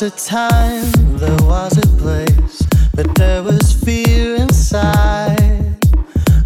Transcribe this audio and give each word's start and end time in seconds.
was 0.00 0.02
a 0.02 0.28
time, 0.28 1.16
there 1.16 1.46
was 1.46 1.78
a 1.78 1.86
place, 1.96 2.62
but 2.94 3.14
there 3.14 3.42
was 3.42 3.72
fear 3.72 4.36
inside. 4.36 5.78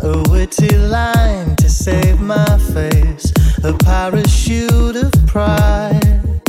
A 0.03 0.23
witty 0.31 0.77
line 0.77 1.57
to 1.57 1.69
save 1.69 2.21
my 2.21 2.59
face, 2.73 3.33
a 3.65 3.73
parachute 3.73 4.95
of 4.95 5.11
pride. 5.27 6.41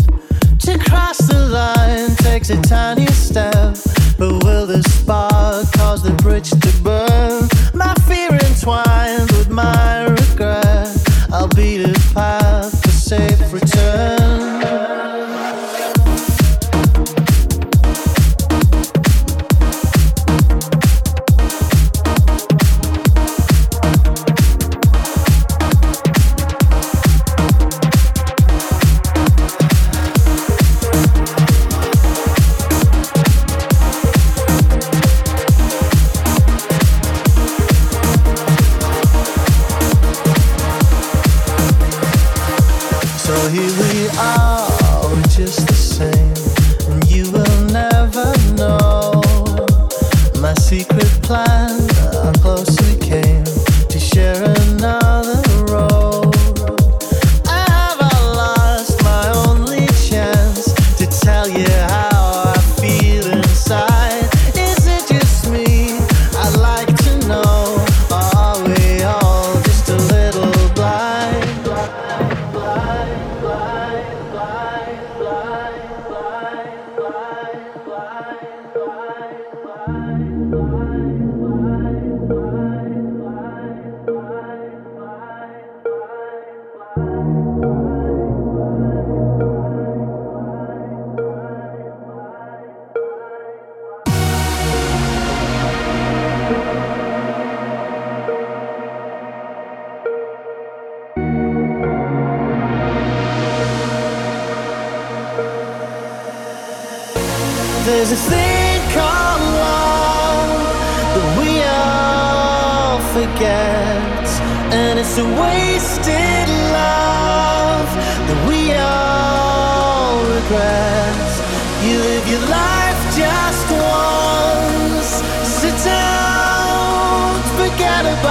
To 0.59 0.77
cross 0.77 1.17
the 1.17 1.39
line 1.49 2.15
takes 2.17 2.51
a 2.51 2.61
tiny 2.61 3.10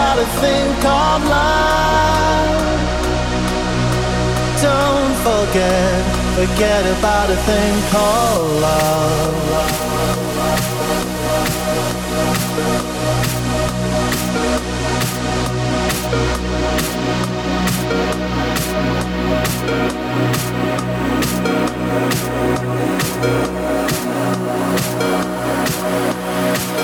about 0.00 0.18
a 0.18 0.26
thing 0.40 0.66
called 0.80 1.22
love. 1.24 2.60
Don't 4.62 5.14
forget, 5.28 6.04
forget 6.38 6.86
about 6.98 7.28
a 7.28 7.36
thing 7.36 7.74
called 7.90 8.62
love. 8.62 9.90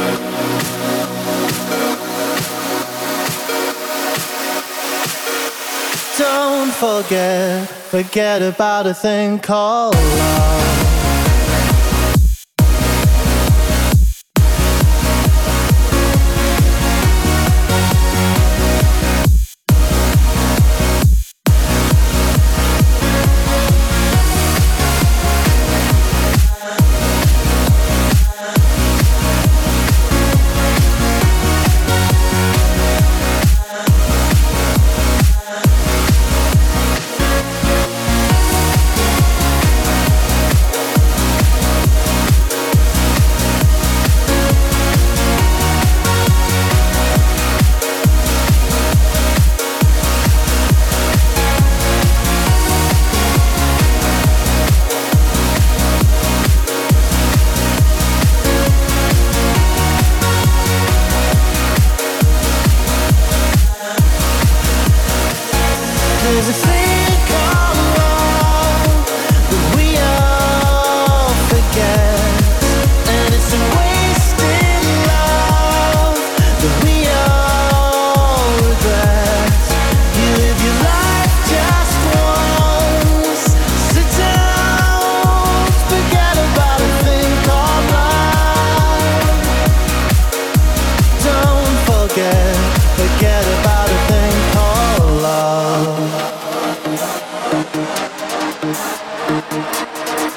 Thank 0.06 0.80
you. 0.80 0.85
Don't 6.18 6.72
forget, 6.72 7.68
forget 7.68 8.40
about 8.40 8.86
a 8.86 8.94
thing 8.94 9.38
called 9.38 9.94
love. 9.94 10.45